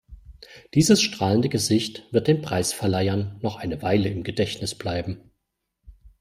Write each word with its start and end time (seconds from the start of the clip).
Dieses 0.73 0.99
strahlende 0.99 1.47
Gesicht 1.47 2.07
wird 2.09 2.27
den 2.27 2.41
Preisverleihern 2.41 3.37
noch 3.43 3.57
eine 3.57 3.83
Weile 3.83 4.09
im 4.09 4.23
Gedächtnis 4.23 4.73
bleiben. 4.73 5.29